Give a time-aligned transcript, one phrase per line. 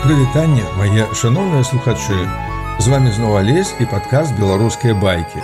[0.00, 2.16] Прывітанне, мае шаноўныя слухачы.
[2.80, 5.42] З вами зноў алесь і падкаст беларускія байкі.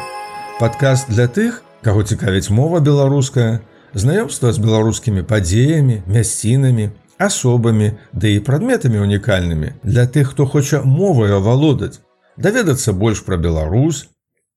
[0.56, 3.60] Падкаст для тых, каго цікавіць мова беларуская,
[3.92, 6.88] знаёмства з беларускімі падзеямі, мясцінамі,
[7.20, 12.00] асобамі, ды і прадметамі унікальнымі для тых, хто хоча моваю авалодаць,
[12.40, 14.08] даведацца больш пра Беларусь,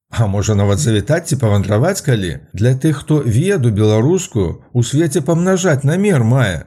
[0.10, 5.84] А можа нават завітаць ці павандраваць калі для тых, хто веду беларускую у свеце памнажаць
[5.84, 6.66] намер мае.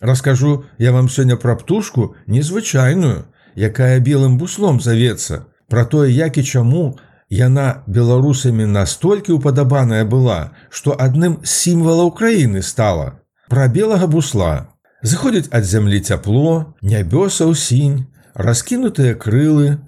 [0.00, 6.44] Раскажу я вам сёння пра птушку незвычайную, якая белым буслом завецца, пра тое, як і
[6.44, 6.96] чаму
[7.30, 13.20] яна беларусамі настолькі упадабаная была, што адным з сімвалаў краіны стала.
[13.48, 14.72] Пра белага бусла.
[15.02, 19.78] Зыходзіць ад зямлі цяпло, нябёсаў сінь, раскінутыя крылы,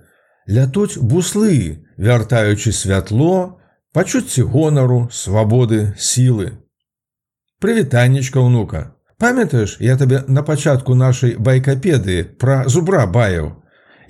[0.47, 3.61] лятуць буслы, вяртаючы святло,
[3.92, 6.59] пачуцці гонару, свабоды, сілы.
[7.61, 8.92] Прывітаннечка ўнука.
[9.23, 13.53] Памятаеш, я табе на пачатку нашай байкапедыі пра зубра баяў,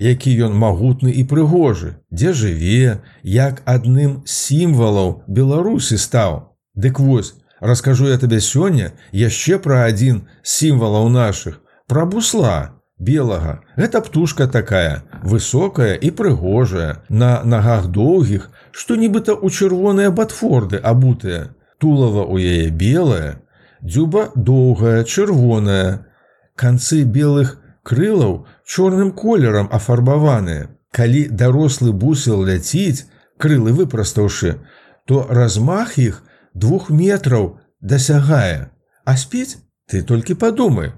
[0.01, 6.57] які ён магутны і прыгожы, дзе жыве, як адным з сімвалаў Беларусі стаў.
[6.73, 13.61] Дык вось, раскажу я табе сёння яшчэ пра адзін з сімвалаў нашых, пра бусла, белага.
[13.77, 21.53] Гэта птушка такая, высокая і прыгожая, на нагах доўгіх, што нібыта ў чырвоныя батфорды абутыя.
[21.77, 23.42] Тулава ў яе белая,
[23.83, 26.07] дзюба доўгая, чырвоная.
[26.55, 30.69] Канцы белых крылаў чорным колерам афарбаваныя.
[30.91, 33.05] Калі дарослы бусел ляціць,
[33.37, 34.59] крылы выпрастаўшы,
[35.05, 36.23] то размах іх
[36.53, 38.69] двух метраў дасягае.
[39.05, 39.57] А спіць
[39.89, 40.93] ты толькі падумай,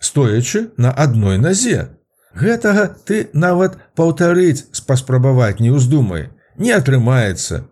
[0.00, 1.90] стоячы на адной назе.
[2.34, 7.68] Гэтага ты нават паўтарыць паспрабаваць не ўздумай, не атрымаецца.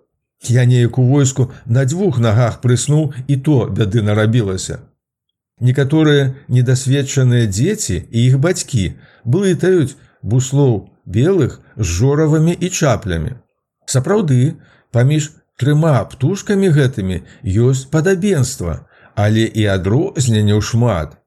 [0.49, 4.81] Я неяк у войску на дзвюх нагах прыснуў і то бяды нарабілася.
[5.61, 13.39] Некаторыя недасведчаныя дзеці і іх бацькі блытаюць буслоў белых з жоравымі і чаплямі.
[13.87, 14.59] Сапраўды,
[14.91, 21.19] паміж трыма птушкамі гэтымі ёсць падабенства, але і адрозненняў шмат.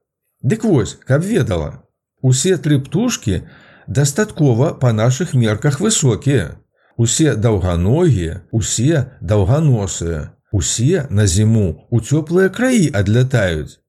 [0.42, 1.84] Дык вось, каб ведала.
[2.22, 3.44] Усе тры птушкі
[3.88, 6.60] дастаткова па нашых мерках высокія.
[6.98, 13.80] Усе даўганогія, усе даўганосыя, усе на зіму у цёплыя краі адлятаюць.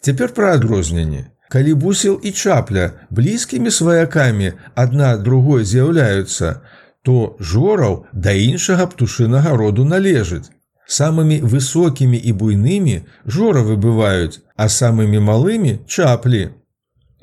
[0.00, 1.26] Цяпер пра адрозненне.
[1.48, 6.60] Калі бусел і чапля блізкімі сваякамі адна другой з'яўляюцца,
[7.06, 10.50] то жораў да іншага птушынага роду належыць.
[10.86, 12.96] Самымі высокімі і буйнымі
[13.26, 16.50] жоравы бываюць, а самымі малымі чаплі.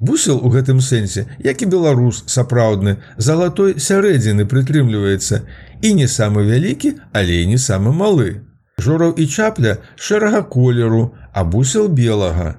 [0.03, 5.37] Бусел у гэтым сэнсе, як і беларус сапраўдны, залатой сярэдзіны прытрымліваецца
[5.79, 8.43] і не самы вялікі, але і не самы малы.
[8.83, 12.55] Жораў і чапля шэрага колеру, а бусел белага.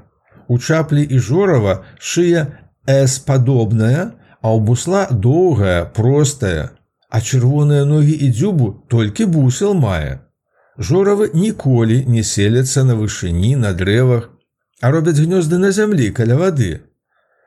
[0.49, 2.47] У чаплі і жорава шыя
[2.87, 6.73] с падобная, а ў бусла доўгая, простая,
[7.13, 10.25] а чырвоныя ногі і дзюбу толькі бусел мае.
[10.79, 14.33] Жоравы ніколі не селяцца на вышыні на дрэвах,
[14.81, 16.73] а робяць гнёзды на зямлі каля вады.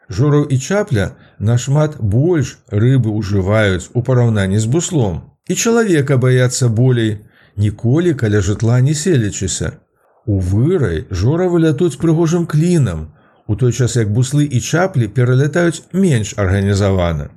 [0.10, 1.08] Жораў і чапля
[1.40, 5.22] нашмат больш рыбы ўжываюць у параўнанні з буслом.
[5.48, 7.18] І чалавека баяцца болей,
[7.56, 9.72] ніколі каля жытла не селячыся.
[10.26, 13.12] У вырай жоравы лятуць прыгожым клінам,
[13.48, 17.30] у той час як буслы і чаплі пералятаюць менш арганізавана.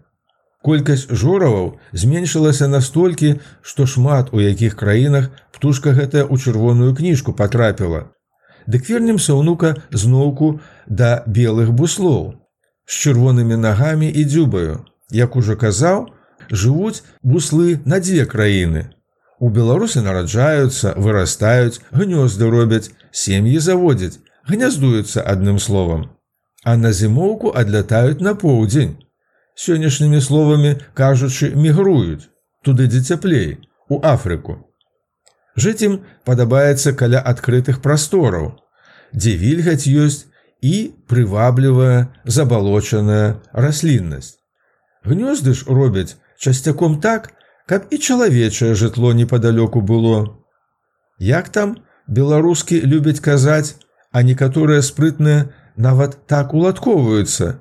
[0.62, 8.10] Колькасць жораваў зменшылася настолькі, што шмат у якіх краінах птушка гэтая ў чырвоную кніжку патрапіла.
[8.66, 12.39] Дык вернемся ўнука зноўку да белых буслоў.
[12.90, 14.78] З чырвонымі нагамі і дзюбаю.
[15.14, 16.08] Як ужо казаў,
[16.50, 18.90] жывуць буслы на дзве краіны.
[19.38, 24.18] У беларусы нараджаюцца, вырастаюць, гнёзды робяць, сем'і заводзяць,
[24.50, 26.10] гняздуюцца адным словам.
[26.64, 28.98] А на зімоўку адлятаюць на поўдзень
[29.54, 32.26] сённяшнімі словамі кажучы мігруюць
[32.66, 33.58] туды дзе цяплей
[33.88, 34.58] у Афрыку.
[35.56, 38.50] Жыць ім падабаецца каля адкрытых прастораў,
[39.14, 40.26] дзе вільгаць ёсць
[40.62, 44.36] і прываблівая забалочаная расліннасць.
[45.04, 47.32] Гнёзды ж робяць часцяком так,
[47.66, 50.36] каб і чалавечае жытло непадалёку было.
[51.18, 51.76] Як там
[52.08, 53.76] беларускі любяць казаць,
[54.12, 57.60] а некаторыя спрытныя нават так уладковваюцца,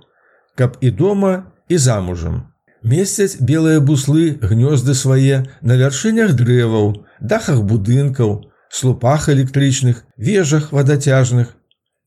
[0.56, 2.50] каб і дома і замужам.
[2.84, 11.59] Месяць белыя буслы гнёзды свае на вяршынях дрэваў, дахах будынкаў, слупах электрычных, вежах вадацяжных,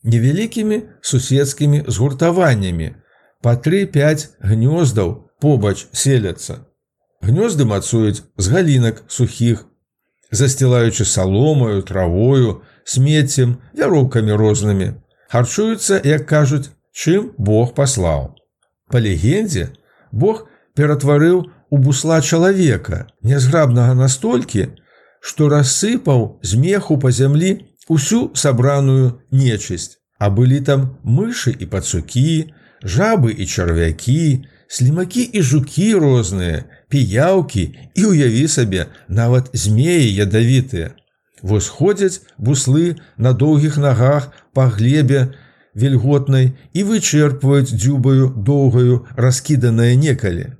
[0.02, 2.94] невялікімі суседскімі згуртаваннямі,
[3.42, 6.66] па тры-пяць гнёздаў побач селяцца.
[7.22, 9.66] Гнёзды мацуюць з галінак сухіх,
[10.30, 14.92] засцілаючы саломаю, травою, смеццем, вяроўкамі рознымі,
[15.30, 18.34] харчуюцца, як кажуць, чым Бог паслаў.
[18.90, 19.70] Па легендзе
[20.10, 24.68] Бог ператварыў у бусла чалавека, нязграбнага настолькі,
[25.20, 27.52] што рассыпаў змеху па зямлі
[27.92, 29.98] усю сабраную нечысць.
[30.18, 38.04] А былі там мышы і пацукі, жабы і чарвякі, слімакі і жукі розныя, піяўкі і
[38.10, 40.94] уяві сабе нават змеі ядавітыя.
[41.42, 45.34] Вось ходзяць буслы на доўгіх нагах па глебе
[45.74, 50.52] вільготнай і вычэрпваюць дзюбаю доўгаю раскіданае некалі.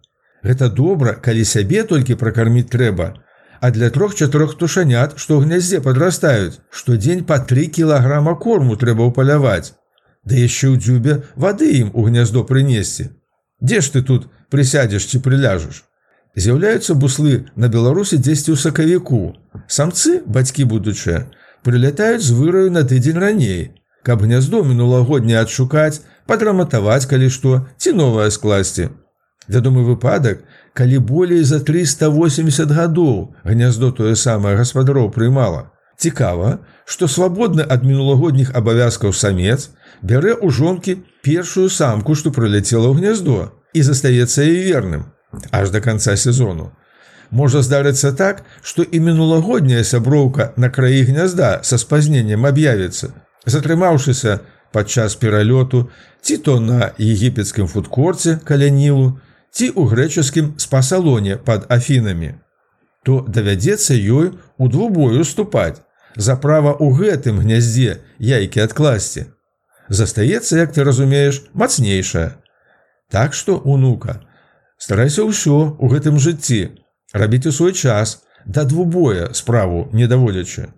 [0.43, 3.22] Гэта добра, калі сябе толькі пракарміць трэба,
[3.63, 9.79] а для трох-чатырох птушанят, што ў гняздзе падрастаюць, штодзень па тры кілаграма корму трэба ўпаляваць.
[10.27, 13.15] Да яшчэ ў дзюбе вады ім у гняздо прынесці.
[13.63, 15.87] Дзе ж ты тут прысядзеш ці прыляжаш?
[16.35, 19.39] З'яўляюцца буслы на беларусі дзесьці ў сакавіку.
[19.71, 21.31] Самцы, бацькі будучыя,
[21.63, 28.27] прылятаюць з выраю на тыдзень раней, каб гняздо мінулагодня адшукаць, падраматаваць калі што ці новае
[28.35, 28.91] скласці.
[29.47, 30.43] Вядомы выпадак,
[30.75, 35.69] калі болей за 380 гадоў гняздо тое самае гаспадароў прыймала.
[35.99, 39.71] Цікава, што свабодны ад мінулагодніх абавязкаў самец
[40.03, 45.05] бярэ ў жонкі першую самку, што прыляцела ў гняздо і застаецца і верным
[45.51, 46.73] аж до конца сезону.
[47.31, 53.13] Можа здарыцца так, што і мінулагодняя сяброўка на краі гнязда са спазненнем аб'явіцца,
[53.47, 54.41] затрымаўшыся
[54.73, 55.89] падчас пералёту
[56.21, 59.17] ці то на егіпецкім фудкорце каля нілу,
[59.53, 62.35] ці ў грэчаскім спасалоне пад афінамі,
[63.05, 65.85] то давядзецца ёй у двубою ступаць
[66.17, 69.29] за права ў гэтым гняздзе яйкі адкласці.
[69.89, 72.41] Застаецца, як ты разумееш, мацнейшая.
[73.13, 74.21] Так што, унука,
[74.79, 76.73] старайся ўсё ў гэтым жыцці,
[77.13, 80.73] рабіць у свой час да двубоя справу не даводзячы.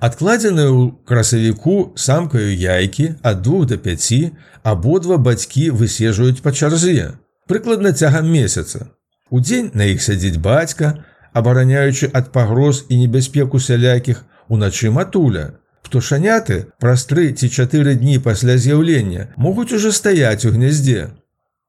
[0.00, 4.32] Адкладзеную ў красавіку самкаю яйкі ад двух да пяці
[4.64, 7.12] абодва бацькі высежваюць па чарзе
[7.50, 8.90] прыкладна цягам месяца.
[9.30, 11.02] Удзень на іх сядзіць бацька,
[11.34, 15.58] абараняючы ад пагроз і небяспеку сялякіх уначы матуля.
[15.82, 21.10] Птушаняты праз тры ці чатыры дні пасля з'яўлення могуць ужо стаяць у гняздзе.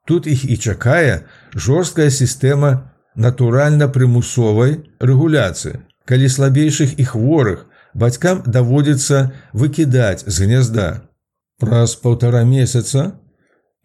[0.05, 1.25] Тут іх і чакае
[1.55, 5.81] жорсткая сістэма натуральна-прымусовай рэгуляцыі.
[6.05, 10.89] Калі слабейшых і хворых бацькам даводзіцца выкідаць з гнязда.
[11.61, 13.13] Праз паўтара месяца,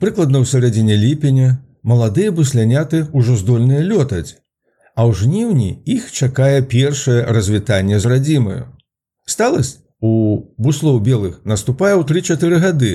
[0.00, 4.42] прыкладна ў сярэдзіне ліпеня, маладыя бусляняты ўжо здольныя лётаць,
[4.98, 8.64] а ў жніўні іх чакае першае развітанне з радзімаю.
[9.24, 10.12] Сталасць у
[10.58, 12.94] буслоў белых наступае ў тры-чатыры гады.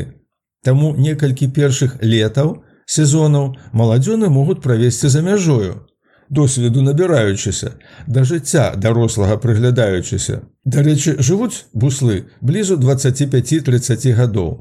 [0.67, 5.87] Таму некалькі першых летаў сезонаў маладзёны могуць правесці за мяжою,
[6.29, 7.71] досведу набіраючыся,
[8.07, 10.41] да жыцця дарослага прыглядаючыся.
[10.65, 14.51] Дарэчы, жывуць буслы блізу 25-30 гадоў.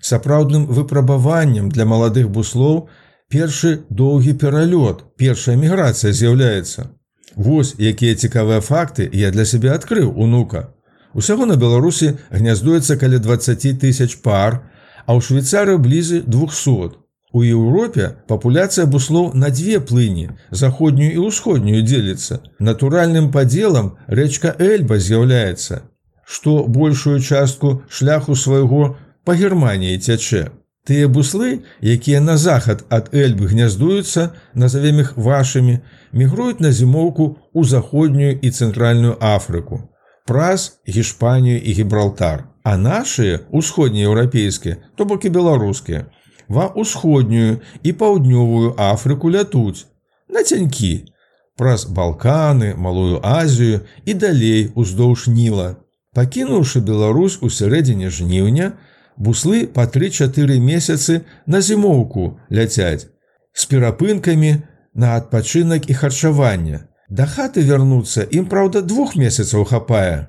[0.00, 2.88] Сапраўдным выпрабаваннем для маладых буслоў
[3.28, 6.90] першы доўгі пералёт, першая міграцыя з'яўляецца.
[7.36, 10.68] Вось якія цікавыя факты я для сябе адкрыў унука.
[11.12, 14.62] Усяго на Беларусі гняздуецца каля 20 тысяч пар,
[15.06, 16.96] а ў Швейцары блізы 200.
[17.36, 22.40] У Еўропе папуляцыя буслоў на дзве плыні, заходнюю і ўсходнюю дзеліцца.
[22.58, 25.82] Натуральным падзелам рэчка Эльба з'яўляецца,
[26.24, 30.48] што большую частку шляху свайго па Геррманіі цячэ.
[30.86, 35.80] Тыя буслы, якія на захад ад Эльбы гняздуюцца, назовем іх вашымі,
[36.14, 39.82] мігруюць на зімоўку ў заходнюю і цэнтральную Афрыку,
[40.30, 42.46] праз Гішпанію і Гібралтар.
[42.62, 46.06] А нашыя усходнееўрапейскія, то бок і беларускія,
[46.46, 49.90] ва ўсходнюю і паўднёвую Афрыку лятуць,
[50.30, 51.10] на цянькі,
[51.58, 55.82] праз Балканы, Малую Азію і далей уздоўж ніла.
[56.14, 58.78] Пакінуўшы Беларусь у сярэдзіне жніўня,
[59.16, 63.08] буслы па 3-4 месяцы на зімоўку ляцяць
[63.56, 64.52] з перапынкамі
[64.94, 66.80] на адпачынак і харчавання.
[67.08, 70.28] Да хаты вярнуцца ім праўда двух месяцаў хапае.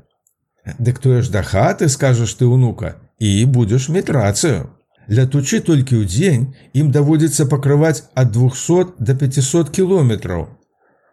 [0.79, 4.69] Дык тое ж да хаты скажаш ты унука і будзеш мець рацыю.
[5.07, 10.47] Лятучы толькі ў дзень ім даводзіцца пакрываць ад 200 до 500 кіметраў.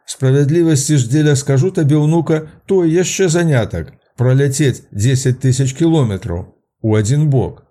[0.07, 7.31] Справядлівасці ж дзеля скажу табе ўнука то яшчэ занятак праляцець 10 тысяч кіметраў у адзін
[7.31, 7.64] бок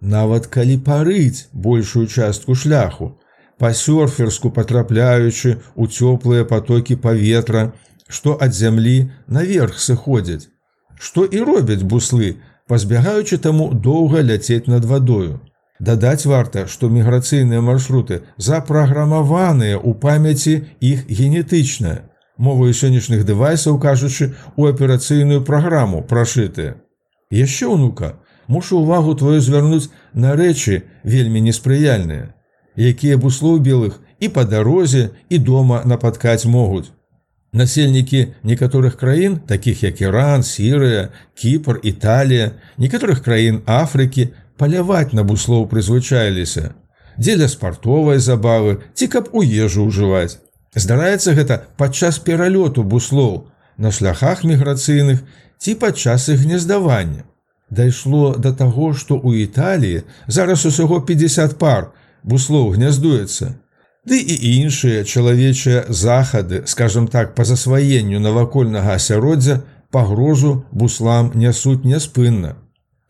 [0.00, 3.16] нават калі парыць большую частку шляху,
[3.58, 7.72] па-сёрферску патрапляючы ў цёплыя потокі паветра,
[8.08, 10.48] што ад зямлі наверх сыходзяць.
[10.98, 12.36] Што і робяць буслы,
[12.68, 15.40] пазбягаючы таму доўга ляцець над вадою.
[15.80, 22.10] Дадаць варта, што міграцыйныя маршруты запраграмаваныя ў памяці іх генетычная.
[22.36, 26.76] Моваю сённяшніх дэвайсаў кажучы у аперацыйную праграму прашытыя.
[27.30, 32.34] Яшчэ ўнука, мушу увагу твою звярнуць на рэчы вельмі неспрыяльныя.
[32.76, 36.90] якія буслоў белых і па дарозе і дома напаткаць могуць.
[37.52, 45.66] Насельнікі некаторых краін, такіх як Іран, Сірыя, Кіпр, Італія, некаторых краін Афрыкі паляваць на буслоў
[45.66, 46.74] прызвычаіліся.
[47.18, 50.38] Дзеля спартовай забавы ці каб у ежу ўжываць.
[50.74, 55.26] Здараецца гэта падчас пералёту буслоў на шляхах міграцыйных
[55.58, 57.26] ці падчас іх гнездавання.
[57.70, 61.90] Дайшло да таго, што ў Італіі зараз усяго 50 пар
[62.22, 63.54] буслоў гняздуецца.
[64.08, 69.60] Ды і іншыя чалавечыя захады, скажем так, па засваенню навакольнага асяроддзя
[69.94, 72.56] пагрозу буслам нясуць няспынна.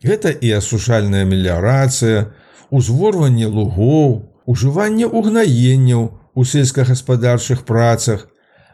[0.03, 2.27] Гэта і асушальная меліярацыя,
[2.69, 8.27] узворванне лугоў, ужыванне угнаенняў у сельскагаспадарчых працах,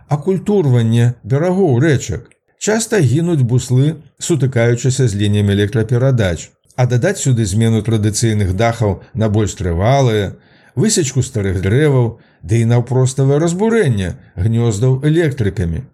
[0.08, 2.32] акультурванне берагоў рэчак.
[2.58, 9.54] Часта гінуць буслы, сутыкаючыся з лініямі электраперадач, а дадаць сюды змену традыцыйных дахаў на больш
[9.60, 10.34] трывалыя,
[10.76, 15.86] высечку старых дрэваў, ды і наўпроставае разбурэнне гнёздаў электрыкамі.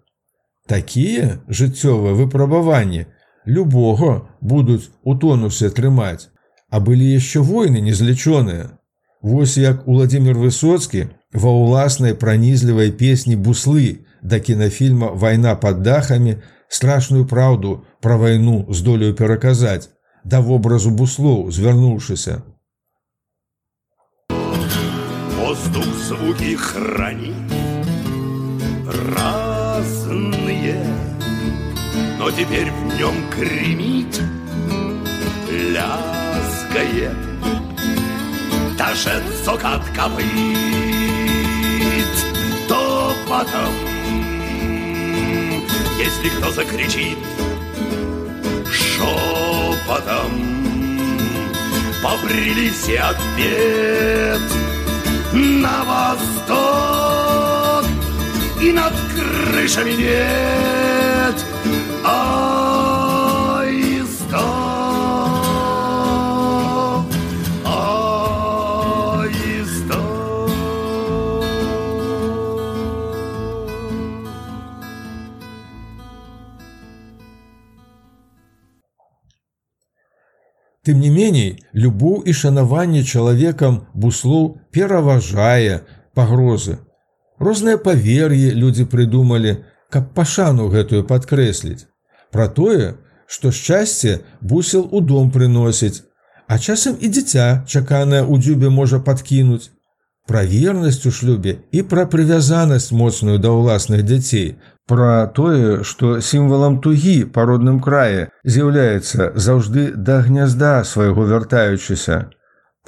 [0.66, 3.04] Такія жыццёвыя выпрабаванні
[3.44, 6.32] любога будуць у тонусе трымаць,
[6.70, 8.72] а былі яшчэ войны незлічоныя.
[9.20, 16.35] Вось як Уладзімир Высоцкі ва ўласнай пранізлівай песні буслы да кінафільма вайна под дахамі
[16.67, 19.89] страшную праўду пра вайну здолею пераказаць
[20.23, 22.41] да вобразу буслоў звярнуўшыся
[25.39, 27.59] воздух звуки хранит
[28.91, 30.75] разные,
[32.17, 34.21] но теперь в нем кремит,
[35.49, 37.17] лязгает,
[38.77, 40.25] даже цокот копыт,
[42.67, 43.73] то потом,
[45.98, 47.18] если кто закричит.
[48.70, 50.32] Шепотом,
[52.02, 54.40] побрили все ответ
[55.32, 57.84] на восток
[58.60, 61.34] И над крышами нет
[80.84, 85.80] Тым не меней, любоў і шанаванне чалавекам буслоў пераважае
[86.12, 86.76] пагрозы.
[87.40, 89.54] Розныя павер'і людзі прыдумалі,
[89.88, 91.88] каб пашану гэтую падкрэсліць.
[92.30, 92.94] Пра тое,
[93.26, 96.04] што шчасце бусел у дом прыносіць,
[96.46, 99.72] а часам і дзіця чаканае ў дзюбе можа падкінуць.
[100.28, 104.56] Пра вернасць у шлюбе і пра прывязанасць моцную да ўласных дзяцей,
[104.88, 112.18] пра тое, што сімвалам тугі па родным краі з'яўляецца заўжды да гнязда свайго вяртаючыся.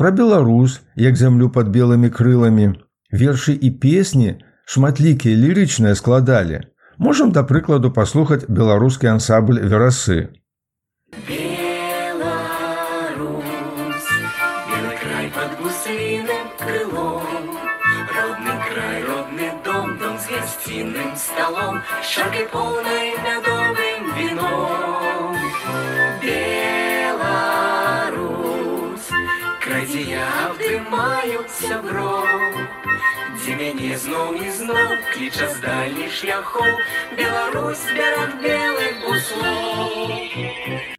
[0.01, 2.73] Пра беларус, як зямлю пад белымі крыламі,
[3.13, 6.65] вершы і песні шматлікія лірычныя складалі.
[6.97, 10.29] Можам, да прыкладу паслухаць беларускі ансабль верасы.
[20.29, 25.37] Гостиным столом, шаркой полной медовым вином.
[26.23, 27.51] Беларусь,
[29.61, 32.69] край я обдымаюся бром,
[33.37, 36.73] Дзе мяне зноў і зноў кліча з дальніх шляхоў
[37.21, 40.96] Беларусь бярак белых буслоў.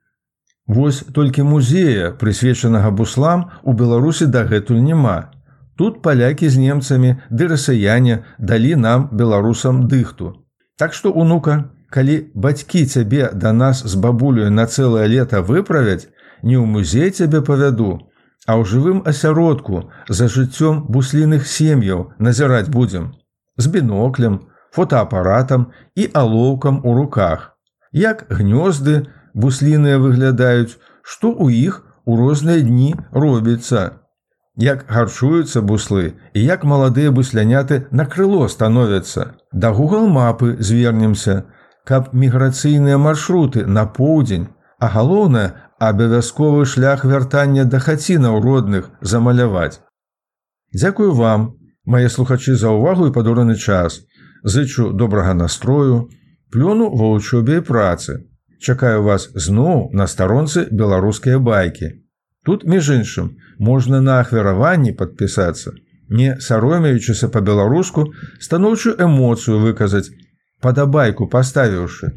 [0.67, 5.31] Вось толькі музея, прысвечанага буслам у Беларусі дагэтуль няма.
[5.77, 10.33] Тут палякі з немцамі ды расаяне далі нам беларусам дыхту.
[10.77, 16.11] Так што унука, калі бацькі цябе да нас з бабулю на цэлае лета выправяць,
[16.43, 18.11] не ў музей цябе павяду,
[18.45, 23.13] а ў жывым асяродку за жыццём бусліных сем'яў назіраць будзем
[23.57, 24.39] з біноклем,
[24.71, 27.57] фотоапаратам і алоўкам у руках.
[27.91, 30.75] Як гнёзды бусліныя выглядаюць,
[31.05, 33.87] што ў іх у розныя дні робіцца
[34.57, 39.37] як гарчуюцца буслы і як маладыя бусляняты на крыло становяцца.
[39.53, 41.45] Да Google мапы звернемся,
[41.85, 49.79] каб міграцыйныя маршруты на поўдзень, а галоўнае абавязковы шлях вяртання да хацінаў родных замаляваць.
[50.73, 51.53] Дзякую вам,
[51.85, 54.01] мае слухачы за ўвагу і падораны час.
[54.43, 56.09] Зычу добрага настрою,
[56.51, 58.25] плёну ва вучобе працы.
[58.59, 61.89] Чакаю вас зноў на старонцы беларускія байкі.
[62.45, 65.73] Тут між іншым можна на ахвяраванні падпісацца,
[66.09, 68.07] не саромеючыся па-беларуску
[68.39, 70.09] станоўчую эмоцыю выказаць,
[70.61, 72.13] падабайку паставіўшы.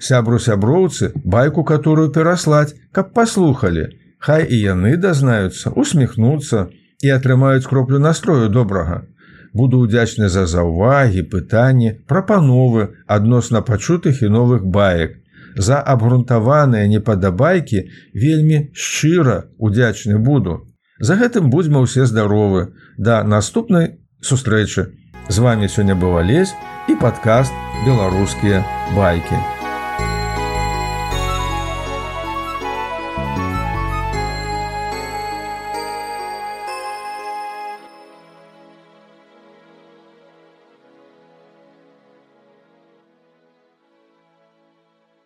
[0.00, 3.88] Сябру сяброўцы байку, которую пераслаць, каб паслухалі,
[4.18, 6.66] Хай і яны дазнаюцца, усміхнуцца,
[7.06, 9.02] і атрымаюць кроплю настрою добрага.
[9.54, 15.14] Буду ўдзячны за заўвагі, пытанні, прапановы адносна пачутых і новых баек.
[15.56, 20.64] За абгрунтаваныя непадабайкі вельмі шчыра удзячны буду.
[21.00, 22.74] За гэтым будзьма ўсе здаровы.
[22.98, 24.94] Да наступнай сустрэчы.
[25.28, 26.56] З вами сёння быў алесь
[26.88, 27.52] і падкаст
[27.86, 28.64] беларускія
[28.96, 29.57] байкі.